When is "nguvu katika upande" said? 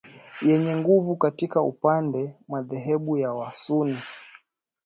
0.75-2.35